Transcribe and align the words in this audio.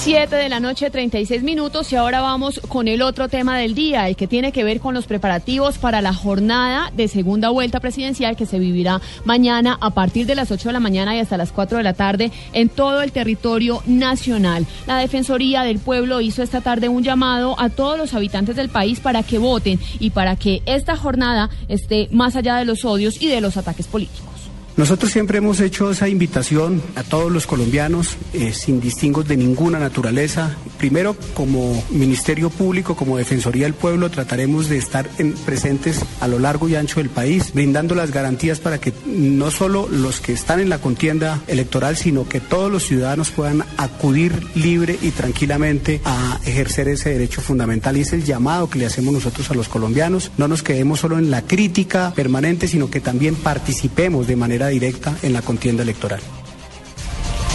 7 0.00 0.34
de 0.34 0.48
la 0.48 0.60
noche, 0.60 0.88
36 0.90 1.42
minutos 1.42 1.92
y 1.92 1.96
ahora 1.96 2.22
vamos 2.22 2.58
con 2.68 2.88
el 2.88 3.02
otro 3.02 3.28
tema 3.28 3.58
del 3.58 3.74
día, 3.74 4.08
el 4.08 4.16
que 4.16 4.26
tiene 4.26 4.50
que 4.50 4.64
ver 4.64 4.80
con 4.80 4.94
los 4.94 5.06
preparativos 5.06 5.76
para 5.76 6.00
la 6.00 6.14
jornada 6.14 6.90
de 6.96 7.06
segunda 7.06 7.50
vuelta 7.50 7.80
presidencial 7.80 8.34
que 8.34 8.46
se 8.46 8.58
vivirá 8.58 9.02
mañana 9.26 9.76
a 9.78 9.90
partir 9.90 10.24
de 10.24 10.34
las 10.34 10.50
8 10.50 10.70
de 10.70 10.72
la 10.72 10.80
mañana 10.80 11.14
y 11.14 11.18
hasta 11.18 11.36
las 11.36 11.52
4 11.52 11.76
de 11.76 11.84
la 11.84 11.92
tarde 11.92 12.32
en 12.54 12.70
todo 12.70 13.02
el 13.02 13.12
territorio 13.12 13.82
nacional. 13.84 14.66
La 14.86 14.96
Defensoría 14.96 15.64
del 15.64 15.80
Pueblo 15.80 16.22
hizo 16.22 16.42
esta 16.42 16.62
tarde 16.62 16.88
un 16.88 17.02
llamado 17.02 17.60
a 17.60 17.68
todos 17.68 17.98
los 17.98 18.14
habitantes 18.14 18.56
del 18.56 18.70
país 18.70 19.00
para 19.00 19.22
que 19.22 19.36
voten 19.36 19.78
y 19.98 20.10
para 20.10 20.34
que 20.34 20.62
esta 20.64 20.96
jornada 20.96 21.50
esté 21.68 22.08
más 22.10 22.36
allá 22.36 22.56
de 22.56 22.64
los 22.64 22.86
odios 22.86 23.20
y 23.20 23.28
de 23.28 23.42
los 23.42 23.58
ataques 23.58 23.86
políticos. 23.86 24.39
Nosotros 24.76 25.12
siempre 25.12 25.38
hemos 25.38 25.60
hecho 25.60 25.90
esa 25.90 26.08
invitación 26.08 26.80
a 26.94 27.02
todos 27.02 27.30
los 27.30 27.46
colombianos, 27.46 28.16
eh, 28.32 28.52
sin 28.54 28.80
distingos 28.80 29.28
de 29.28 29.36
ninguna 29.36 29.78
naturaleza. 29.78 30.56
Primero, 30.78 31.16
como 31.34 31.84
Ministerio 31.90 32.48
Público, 32.48 32.96
como 32.96 33.18
Defensoría 33.18 33.64
del 33.64 33.74
Pueblo, 33.74 34.10
trataremos 34.10 34.70
de 34.70 34.78
estar 34.78 35.10
en- 35.18 35.34
presentes 35.34 36.00
a 36.20 36.28
lo 36.28 36.38
largo 36.38 36.66
y 36.68 36.76
ancho 36.76 37.00
del 37.00 37.10
país, 37.10 37.52
brindando 37.52 37.94
las 37.94 38.10
garantías 38.10 38.58
para 38.60 38.78
que 38.80 38.94
no 39.04 39.50
solo 39.50 39.86
los 39.90 40.20
que 40.20 40.32
están 40.32 40.60
en 40.60 40.70
la 40.70 40.78
contienda 40.78 41.42
electoral, 41.46 41.96
sino 41.98 42.26
que 42.26 42.40
todos 42.40 42.72
los 42.72 42.84
ciudadanos 42.86 43.30
puedan 43.30 43.64
acudir 43.76 44.46
libre 44.54 44.98
y 45.02 45.10
tranquilamente 45.10 46.00
a 46.06 46.40
ejercer 46.46 46.88
ese 46.88 47.10
derecho 47.10 47.42
fundamental. 47.42 47.98
Y 47.98 48.00
es 48.02 48.12
el 48.14 48.24
llamado 48.24 48.70
que 48.70 48.78
le 48.78 48.86
hacemos 48.86 49.12
nosotros 49.12 49.50
a 49.50 49.54
los 49.54 49.68
colombianos. 49.68 50.30
No 50.38 50.48
nos 50.48 50.62
quedemos 50.62 51.00
solo 51.00 51.18
en 51.18 51.30
la 51.30 51.42
crítica 51.42 52.14
permanente, 52.16 52.66
sino 52.66 52.88
que 52.88 53.00
también 53.00 53.34
participemos 53.34 54.26
de 54.26 54.36
manera 54.36 54.59
directa 54.68 55.16
en 55.22 55.32
la 55.32 55.42
contienda 55.42 55.82
electoral. 55.82 56.20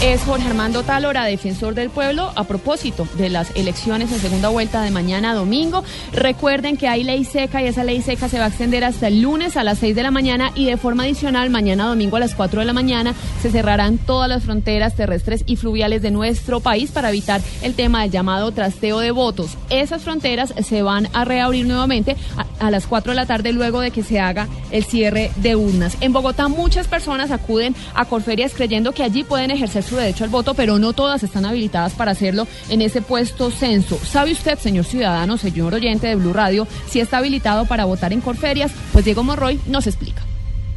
Es 0.04 0.22
Jorge 0.24 0.48
Armando 0.48 0.84
Talora, 0.84 1.24
defensor 1.24 1.74
del 1.74 1.90
pueblo, 1.90 2.32
a 2.36 2.44
propósito 2.44 3.08
de 3.18 3.30
las 3.30 3.56
elecciones 3.56 4.12
en 4.12 4.20
segunda 4.20 4.50
vuelta 4.50 4.82
de 4.82 4.92
mañana 4.92 5.34
domingo. 5.34 5.84
Recuerden 6.12 6.76
que 6.76 6.90
hay 6.90 7.04
ley 7.04 7.24
seca 7.24 7.64
y 7.64 7.68
esa 7.68 7.84
ley 7.84 8.02
seca 8.02 8.28
se 8.28 8.38
va 8.38 8.46
a 8.46 8.48
extender 8.50 8.84
hasta 8.84 9.08
el 9.08 9.22
lunes 9.22 9.56
a 9.56 9.64
las 9.64 9.80
6 9.80 9.96
de 9.96 10.04
la 10.04 10.12
mañana 10.12 10.52
y 10.54 10.66
de 10.66 10.78
forma 10.78 11.04
adicional 11.04 11.50
mañana 11.50 11.88
domingo 11.88 12.18
a 12.18 12.20
las 12.20 12.36
4 12.36 12.60
de 12.60 12.66
la 12.66 12.74
mañana 12.74 13.16
se 13.42 13.50
cerrarán 13.50 13.98
todas 13.98 14.30
las 14.30 14.44
fronteras 14.44 14.96
terrestres 14.96 15.44
y 15.48 15.56
fluviales 15.56 16.02
de 16.02 16.12
nuestro 16.12 16.59
país 16.59 16.92
para 16.92 17.09
evitar 17.09 17.42
el 17.64 17.74
tema 17.74 18.02
del 18.02 18.12
llamado 18.12 18.52
trasteo 18.52 19.00
de 19.00 19.12
votos. 19.12 19.58
Esas 19.70 20.04
fronteras 20.04 20.54
se 20.64 20.82
van 20.84 21.08
a 21.14 21.24
reabrir 21.24 21.66
nuevamente 21.66 22.18
a, 22.38 22.68
a 22.68 22.70
las 22.70 22.86
4 22.86 23.14
de 23.14 23.16
la 23.16 23.26
tarde 23.26 23.54
luego 23.54 23.80
de 23.80 23.92
que 23.92 24.04
se 24.04 24.20
haga 24.20 24.50
el 24.72 24.84
cierre 24.84 25.32
de 25.38 25.56
urnas. 25.56 25.98
En 26.02 26.12
Bogotá 26.12 26.50
muchas 26.50 26.88
personas 26.88 27.32
acuden 27.32 27.76
a 27.96 28.06
Corferias 28.06 28.54
creyendo 28.54 28.92
que 28.92 29.02
allí 29.02 29.24
pueden 29.24 29.52
ejercer 29.52 29.84
su 29.86 29.95
derecho 29.95 30.23
al 30.23 30.30
voto, 30.30 30.53
pero 30.53 30.80
no 30.80 30.94
todas 30.94 31.23
están 31.23 31.45
habilitadas 31.45 31.94
para 31.94 32.11
hacerlo 32.11 32.47
en 32.69 32.81
ese 32.81 33.02
puesto 33.02 33.52
censo. 33.52 33.97
¿Sabe 33.97 34.31
usted, 34.31 34.58
señor 34.59 34.86
ciudadano, 34.86 35.38
señor 35.38 35.73
oyente 35.73 36.08
de 36.08 36.16
Blue 36.16 36.33
Radio, 36.33 36.67
si 36.89 37.00
está 37.00 37.17
habilitado 37.17 37.66
para 37.66 37.85
votar 37.85 38.13
en 38.13 38.22
Corferias? 38.22 38.72
Pues 38.91 39.06
Diego 39.06 39.24
Morroy 39.24 39.59
nos 39.68 39.88
explica. 39.88 40.24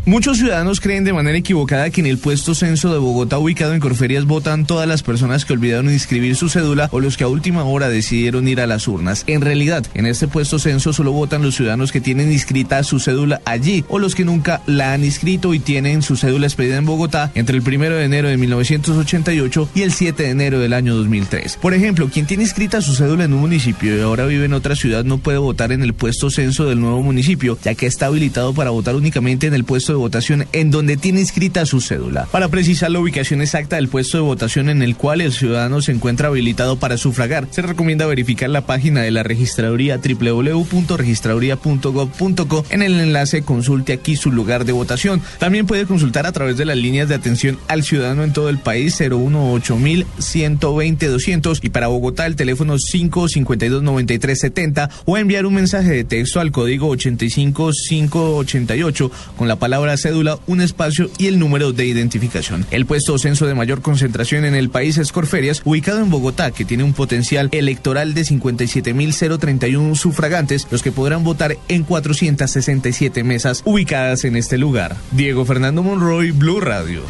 Muchos 0.05 0.39
ciudadanos 0.39 0.81
creen 0.81 1.05
de 1.05 1.13
manera 1.13 1.37
equivocada 1.37 1.91
que 1.91 2.01
en 2.01 2.07
el 2.07 2.17
puesto 2.17 2.55
censo 2.55 2.91
de 2.93 2.99
Bogotá 2.99 3.39
ubicado 3.39 3.75
en 3.75 3.81
Corferias 3.81 4.25
votan 4.25 4.67
todas 4.67 4.89
las 4.89 5.03
personas 5.03 5.45
que 5.45 5.53
olvidaron 5.53 5.93
inscribir 5.93 6.35
su 6.35 6.49
cédula 6.49 6.89
o 6.93 7.01
los 7.01 7.19
que 7.19 7.25
a 7.25 7.29
última 7.29 7.65
hora 7.65 7.91
decidieron 7.91 8.49
ir 8.49 8.61
a 8.63 8.67
las 8.67 8.89
urnas. 8.89 9.25
En 9.27 9.43
realidad, 9.43 9.85
en 9.93 10.07
este 10.07 10.27
puesto 10.27 10.59
censo 10.59 10.95
solo 10.95 11.13
votan 11.13 11.43
los 11.43 11.57
ciudadanos 11.57 11.93
que 11.93 12.01
tienen 12.01 12.33
inscrita 12.33 12.83
su 12.85 13.01
cédula 13.01 13.43
allí 13.45 13.85
o 13.89 13.99
los 13.99 14.15
que 14.15 14.25
nunca 14.25 14.63
la 14.67 14.95
han 14.95 15.05
inscrito 15.05 15.53
y 15.53 15.59
tienen 15.59 16.01
su 16.01 16.17
cédula 16.17 16.47
expedida 16.47 16.79
en 16.79 16.87
Bogotá 16.87 17.31
entre 17.35 17.59
el 17.59 17.63
1 17.63 17.97
de 17.97 18.05
enero 18.05 18.29
de 18.29 18.39
1988 18.39 19.69
y 19.75 19.83
el 19.83 19.93
7 19.93 20.23
de 20.23 20.31
enero 20.31 20.59
del 20.59 20.73
año 20.73 20.95
2003. 20.95 21.59
Por 21.59 21.75
ejemplo, 21.75 22.09
quien 22.09 22.25
tiene 22.25 22.45
inscrita 22.45 22.81
su 22.81 22.95
cédula 22.95 23.25
en 23.25 23.35
un 23.35 23.41
municipio 23.41 23.97
y 23.97 24.01
ahora 24.01 24.25
vive 24.25 24.47
en 24.47 24.55
otra 24.55 24.75
ciudad 24.75 25.05
no 25.05 25.19
puede 25.19 25.39
votar 25.39 25.71
en 25.73 25.83
el 25.83 25.93
puesto 25.93 26.31
censo 26.31 26.67
del 26.67 26.81
nuevo 26.81 27.03
municipio, 27.03 27.59
ya 27.63 27.75
que 27.75 27.87
está 27.87 28.07
habilitado 28.07 28.55
para 28.55 28.71
votar 28.71 28.97
únicamente 28.97 29.47
en 29.47 29.55
el 29.55 29.65
puesto 29.65 29.88
de 29.93 29.99
votación 29.99 30.47
en 30.53 30.71
donde 30.71 30.97
tiene 30.97 31.21
inscrita 31.21 31.67
su 31.67 31.81
cédula. 31.81 32.29
Para 32.31 32.47
precisar 32.49 32.91
la 32.91 33.01
ubicación 33.01 33.43
exacta 33.43 33.77
del 33.77 33.89
puesto 33.89 34.19
de 34.19 34.23
votación 34.23 34.69
en 34.69 34.83
el 34.83 34.97
cual 34.97 35.21
el 35.21 35.33
ciudadano 35.33 35.83
se 35.83 35.93
encuentra 35.93 36.27
habilitado 36.29 36.79
para 36.79 36.97
sufragar, 36.97 37.49
se 37.51 37.63
recomienda 37.63 38.07
verificar 38.07 38.51
la 38.51 38.67
página 38.67 39.03
de 39.03 39.11
la 39.11 39.23
registraduría 39.23 39.99
www.registraduría.gov.co 39.99 42.65
en 42.71 42.83
el 42.83 43.01
enlace 43.01 43.43
Consulte 43.43 43.93
aquí 43.93 44.17
su 44.17 44.33
lugar 44.33 44.65
de 44.65 44.73
votación. 44.73 45.23
También 45.39 45.67
puede 45.67 45.85
consultar 45.87 46.27
a 46.27 46.33
través 46.33 46.57
de 46.57 46.65
las 46.65 46.77
líneas 46.77 47.09
de 47.09 47.15
atención 47.15 47.57
al 47.69 47.85
ciudadano 47.85 48.25
en 48.25 48.33
todo 48.33 48.49
el 48.49 48.59
país 48.59 48.99
018 48.99 49.79
120 50.19 51.07
200 51.07 51.61
y 51.63 51.69
para 51.71 51.87
Bogotá 51.89 52.27
el 52.27 52.37
teléfono 52.37 52.77
552 52.77 53.83
93 53.83 54.39
70 54.39 54.91
o 55.05 55.17
enviar 55.17 55.47
un 55.47 55.55
mensaje 55.55 55.91
de 55.91 56.05
texto 56.05 56.39
al 56.41 56.53
código 56.53 56.89
85588 56.89 59.11
con 59.37 59.49
la 59.49 59.57
palabra 59.57 59.78
cédula, 59.97 60.39
un 60.47 60.61
espacio 60.61 61.11
y 61.19 61.27
el 61.27 61.39
número 61.39 61.73
de 61.73 61.87
identificación. 61.87 62.67
El 62.71 62.87
puesto 62.87 63.19
censo 63.19 63.47
de 63.47 63.55
mayor 63.55 63.83
concentración 63.83 64.45
en 64.45 64.55
el 64.55 64.71
país 64.71 64.99
es 64.99 65.13
Corferias, 65.13 65.63
ubicado 65.65 66.01
en 66.01 66.11
Bogotá, 66.11 66.51
que 66.51 66.65
tiene 66.65 66.85
un 66.85 66.93
potencial 66.93 67.49
electoral 67.53 68.15
de 68.15 68.23
57.031 68.23 69.95
sufragantes, 69.95 70.67
los 70.71 70.83
que 70.83 70.93
podrán 70.93 71.25
votar 71.25 71.57
en 71.69 71.85
467 71.85 73.25
mesas 73.25 73.63
ubicadas 73.65 74.25
en 74.25 74.37
este 74.37 74.59
lugar. 74.59 74.97
Diego 75.13 75.45
Fernando 75.45 75.83
Monroy, 75.83 76.31
Blue 76.31 76.61
Radio. 76.61 77.03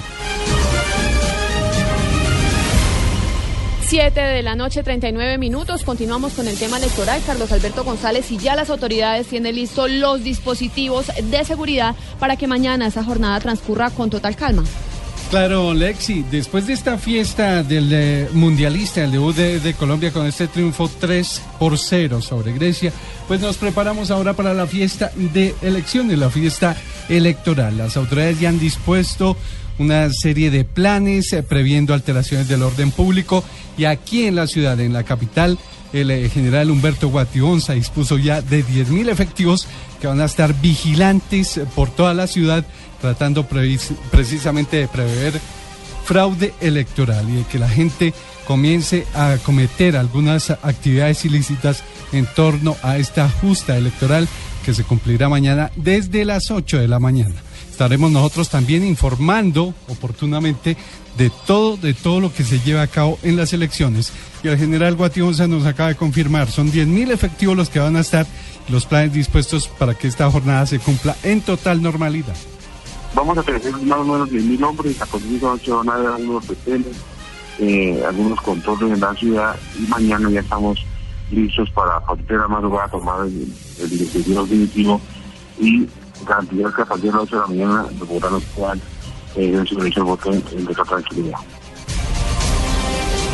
7 3.88 4.20
de 4.20 4.42
la 4.42 4.54
noche, 4.54 4.82
39 4.82 5.38
minutos. 5.38 5.82
Continuamos 5.82 6.34
con 6.34 6.46
el 6.46 6.58
tema 6.58 6.76
electoral. 6.76 7.22
Carlos 7.24 7.50
Alberto 7.52 7.84
González 7.84 8.30
y 8.30 8.36
ya 8.36 8.54
las 8.54 8.68
autoridades 8.68 9.28
tienen 9.28 9.54
listos 9.54 9.90
los 9.90 10.22
dispositivos 10.22 11.06
de 11.22 11.42
seguridad 11.46 11.96
para 12.20 12.36
que 12.36 12.46
mañana 12.46 12.86
esa 12.86 13.02
jornada 13.02 13.40
transcurra 13.40 13.88
con 13.88 14.10
total 14.10 14.36
calma. 14.36 14.64
Claro, 15.30 15.72
Lexi, 15.72 16.22
después 16.30 16.66
de 16.66 16.74
esta 16.74 16.98
fiesta 16.98 17.62
del 17.62 17.90
eh, 17.90 18.28
mundialista, 18.34 19.02
el 19.02 19.12
debut 19.12 19.34
de, 19.34 19.58
de 19.58 19.72
Colombia 19.72 20.12
con 20.12 20.26
este 20.26 20.48
triunfo 20.48 20.90
3 21.00 21.42
por 21.58 21.78
0 21.78 22.20
sobre 22.20 22.52
Grecia, 22.52 22.92
pues 23.26 23.40
nos 23.40 23.56
preparamos 23.56 24.10
ahora 24.10 24.34
para 24.34 24.52
la 24.52 24.66
fiesta 24.66 25.12
de 25.16 25.54
elecciones, 25.62 26.18
la 26.18 26.28
fiesta 26.28 26.76
electoral. 27.08 27.78
Las 27.78 27.96
autoridades 27.96 28.38
ya 28.38 28.50
han 28.50 28.58
dispuesto 28.58 29.34
una 29.78 30.10
serie 30.10 30.50
de 30.50 30.64
planes 30.64 31.32
eh, 31.32 31.42
previendo 31.42 31.94
alteraciones 31.94 32.48
del 32.48 32.62
orden 32.62 32.90
público 32.90 33.44
y 33.76 33.84
aquí 33.84 34.26
en 34.26 34.34
la 34.34 34.46
ciudad, 34.46 34.78
en 34.80 34.92
la 34.92 35.04
capital, 35.04 35.58
el 35.92 36.10
eh, 36.10 36.28
general 36.28 36.70
Humberto 36.70 37.08
Guationza 37.08 37.72
dispuso 37.72 38.18
ya 38.18 38.42
de 38.42 38.64
10.000 38.64 39.08
efectivos 39.08 39.66
que 40.00 40.06
van 40.06 40.20
a 40.20 40.26
estar 40.26 40.60
vigilantes 40.60 41.56
eh, 41.56 41.66
por 41.74 41.90
toda 41.90 42.14
la 42.14 42.26
ciudad 42.26 42.64
tratando 43.00 43.46
precisamente 44.10 44.76
de 44.78 44.88
prever 44.88 45.40
fraude 46.04 46.52
electoral 46.60 47.28
y 47.30 47.36
de 47.36 47.44
que 47.44 47.58
la 47.58 47.68
gente 47.68 48.12
comience 48.46 49.06
a 49.14 49.36
cometer 49.44 49.96
algunas 49.96 50.50
actividades 50.50 51.24
ilícitas 51.24 51.84
en 52.12 52.26
torno 52.26 52.76
a 52.82 52.96
esta 52.96 53.28
justa 53.28 53.76
electoral 53.76 54.26
que 54.64 54.74
se 54.74 54.84
cumplirá 54.84 55.28
mañana 55.28 55.70
desde 55.76 56.24
las 56.24 56.50
8 56.50 56.78
de 56.78 56.88
la 56.88 56.98
mañana. 56.98 57.34
Estaremos 57.78 58.10
nosotros 58.10 58.48
también 58.48 58.84
informando 58.84 59.72
oportunamente 59.86 60.76
de 61.16 61.30
todo, 61.46 61.76
de 61.76 61.94
todo 61.94 62.18
lo 62.18 62.32
que 62.32 62.42
se 62.42 62.58
lleva 62.58 62.82
a 62.82 62.88
cabo 62.88 63.20
en 63.22 63.36
las 63.36 63.52
elecciones. 63.52 64.12
Y 64.42 64.48
el 64.48 64.58
general 64.58 64.96
Guationza 64.96 65.46
nos 65.46 65.64
acaba 65.64 65.90
de 65.90 65.94
confirmar, 65.94 66.50
son 66.50 66.72
10.000 66.72 67.12
efectivos 67.12 67.56
los 67.56 67.70
que 67.70 67.78
van 67.78 67.94
a 67.94 68.00
estar, 68.00 68.26
los 68.68 68.84
planes 68.84 69.12
dispuestos 69.12 69.68
para 69.68 69.94
que 69.94 70.08
esta 70.08 70.28
jornada 70.28 70.66
se 70.66 70.80
cumpla 70.80 71.14
en 71.22 71.40
total 71.40 71.80
normalidad. 71.80 72.34
Vamos 73.14 73.38
a 73.38 73.44
tener 73.44 73.62
más 73.82 73.98
o 73.98 74.04
menos 74.04 74.28
10.000 74.28 74.64
hombres, 74.64 75.00
a 75.00 75.06
continuación 75.06 75.60
se 75.64 75.70
van 75.70 75.88
a 75.88 76.02
dar 76.02 76.14
algunos 76.14 76.48
retenes, 76.48 76.96
eh, 77.60 78.02
algunos 78.08 78.40
controles 78.40 78.92
en 78.92 79.00
la 79.00 79.14
ciudad 79.14 79.56
y 79.78 79.86
mañana 79.86 80.28
ya 80.30 80.40
estamos 80.40 80.84
listos 81.30 81.70
para 81.70 81.98
a 81.98 82.04
partir 82.04 82.26
de 82.26 82.38
la 82.38 82.48
madrugada 82.48 82.88
tomar 82.88 83.24
el, 83.24 83.46
el 83.80 83.88
directorio 83.88 84.42
definitivo 84.42 85.00
y 85.60 85.86
garantizar 86.26 86.74
que 86.74 86.82
a 86.82 86.86
partir 86.86 87.10
de 87.10 87.16
las 87.16 87.22
8 87.22 87.36
de 87.36 87.42
la 87.42 87.46
mañana 87.48 87.86
los 87.98 88.08
votantes 88.08 88.48
puedan 88.54 88.80
eh, 89.36 89.64
su 89.66 89.76
derecho 89.76 90.00
al 90.00 90.06
voto 90.06 90.32
en, 90.32 90.42
en 90.52 90.66
total 90.66 90.86
tranquilidad. 90.86 91.38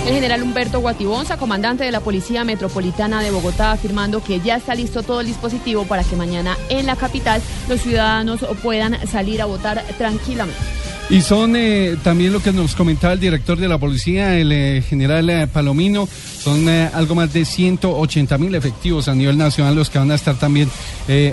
El 0.07 0.13
general 0.13 0.43
Humberto 0.43 0.81
Guatibonza, 0.81 1.39
comandante 1.39 1.85
de 1.85 1.91
la 1.91 2.01
Policía 2.01 2.45
Metropolitana 2.45 3.23
de 3.23 3.31
Bogotá, 3.31 3.73
afirmando 3.73 4.23
que 4.23 4.39
ya 4.39 4.57
está 4.57 4.75
listo 4.75 5.03
todo 5.03 5.23
el 5.23 5.27
dispositivo 5.27 5.85
para 5.87 6.05
que 6.05 6.15
mañana 6.15 6.59
en 6.69 6.85
la 6.85 6.95
capital 6.95 7.41
los 7.71 7.81
ciudadanos 7.81 8.45
puedan 8.63 9.07
salir 9.07 9.41
a 9.41 9.47
votar 9.47 9.83
tranquilamente. 9.97 10.84
Y 11.11 11.21
son 11.21 11.55
eh, 11.55 11.97
también 12.03 12.33
lo 12.33 12.41
que 12.41 12.51
nos 12.51 12.75
comentaba 12.75 13.13
el 13.13 13.21
director 13.21 13.59
de 13.59 13.69
la 13.69 13.77
policía, 13.77 14.39
el 14.39 14.51
eh, 14.51 14.83
general 14.83 15.29
eh, 15.29 15.47
Palomino, 15.47 16.09
son 16.09 16.69
algo 16.69 17.15
más 17.15 17.33
de 17.33 17.45
180 17.45 18.37
mil 18.39 18.55
efectivos 18.55 19.09
a 19.09 19.15
nivel 19.15 19.37
nacional 19.39 19.75
los 19.75 19.89
que 19.89 19.99
van 19.99 20.11
a 20.11 20.15
estar 20.15 20.35
también 20.37 20.69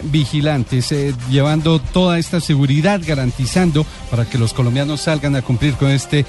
vigilantes, 0.04 0.96
llevando 1.30 1.80
toda 1.80 2.18
esta 2.18 2.40
seguridad, 2.40 3.02
garantizando 3.06 3.86
para 4.10 4.24
que 4.24 4.38
los 4.38 4.54
colombianos 4.54 5.02
salgan 5.02 5.36
a 5.36 5.42
cumplir 5.42 5.74
con 5.74 5.90
este 5.90 6.26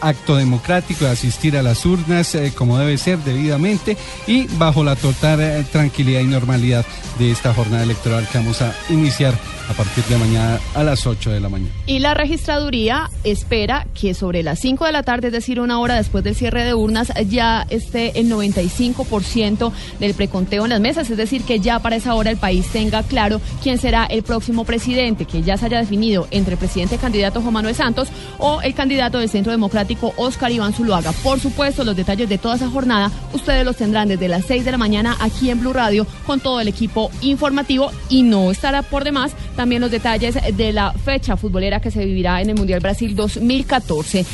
acto 0.00 0.34
democrático, 0.34 1.04
de 1.04 1.12
asistir 1.12 1.56
a 1.56 1.62
las 1.62 1.86
urnas 1.86 2.36
como 2.56 2.76
debe 2.76 2.98
ser 2.98 3.20
debidamente 3.20 3.96
y 4.26 4.48
bajo 4.58 4.82
la 4.82 4.96
total 4.96 5.64
tranquilidad 5.70 6.20
y 6.20 6.26
normalidad 6.26 6.84
de 7.20 7.30
esta 7.30 7.54
jornada 7.54 7.84
electoral 7.84 8.26
que 8.32 8.38
vamos 8.38 8.62
a 8.62 8.74
iniciar 8.90 9.38
a 9.68 9.72
partir 9.72 10.04
de 10.04 10.18
mañana 10.18 10.60
a 10.74 10.82
las 10.82 11.06
8 11.06 11.30
de 11.30 11.40
la 11.40 11.48
mañana. 11.48 11.70
Y 11.86 11.98
la 11.98 12.14
registraduría 12.14 13.10
espera 13.24 13.86
que 13.98 14.14
sobre 14.14 14.42
las 14.42 14.58
5 14.60 14.84
de 14.84 14.92
la 14.92 15.02
tarde, 15.02 15.28
es 15.28 15.32
decir, 15.32 15.60
una 15.60 15.78
hora 15.80 15.96
después 15.96 16.24
del 16.24 16.34
cierre 16.34 16.64
de 16.64 16.74
urnas, 16.74 17.12
ya 17.28 17.66
esté 17.70 18.18
el 18.20 18.30
95% 18.30 19.72
del 20.00 20.14
preconteo 20.14 20.64
en 20.64 20.70
las 20.70 20.80
mesas, 20.80 21.10
es 21.10 21.16
decir, 21.16 21.42
que 21.42 21.60
ya 21.60 21.78
para 21.78 21.96
esa 21.96 22.14
hora 22.14 22.30
el 22.30 22.36
país 22.36 22.66
tenga 22.68 23.02
claro 23.02 23.40
quién 23.62 23.78
será 23.78 24.04
el 24.06 24.22
próximo 24.22 24.64
presidente, 24.64 25.24
que 25.24 25.42
ya 25.42 25.56
se 25.56 25.66
haya 25.66 25.78
definido 25.78 26.26
entre 26.30 26.54
el 26.54 26.58
presidente 26.58 26.98
candidato 26.98 27.40
Juan 27.40 27.54
Manuel 27.54 27.74
Santos 27.74 28.08
o 28.38 28.60
el 28.62 28.74
candidato 28.74 29.18
del 29.18 29.28
Centro 29.28 29.52
Democrático 29.52 30.12
Oscar 30.16 30.52
Iván 30.52 30.72
Zuluaga. 30.72 31.12
Por 31.22 31.40
supuesto, 31.40 31.84
los 31.84 31.96
detalles 31.96 32.28
de 32.28 32.38
toda 32.38 32.56
esa 32.56 32.68
jornada 32.68 33.10
ustedes 33.32 33.64
los 33.64 33.76
tendrán 33.76 34.08
desde 34.08 34.28
las 34.28 34.44
6 34.46 34.64
de 34.64 34.70
la 34.70 34.78
mañana 34.78 35.16
aquí 35.20 35.50
en 35.50 35.60
Blue 35.60 35.72
Radio 35.72 36.06
con 36.26 36.40
todo 36.40 36.60
el 36.60 36.68
equipo 36.68 37.10
informativo 37.20 37.90
y 38.08 38.22
no 38.22 38.50
estará 38.50 38.82
por 38.82 39.04
demás 39.04 39.32
también 39.54 39.80
los 39.80 39.90
detalles 39.90 40.36
de 40.56 40.72
la 40.72 40.92
fecha 40.92 41.36
futbolera 41.36 41.80
que 41.80 41.90
se 41.90 42.04
vivirá 42.04 42.40
en 42.40 42.50
el 42.50 42.56
Mundial 42.56 42.80
Brasil 42.80 43.14
2014. 43.14 44.24